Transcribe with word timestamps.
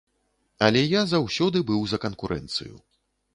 Але 0.67 0.81
я 0.81 1.01
заўсёды 1.11 1.61
быў 1.69 1.85
за 1.93 2.01
канкурэнцыю. 2.07 2.75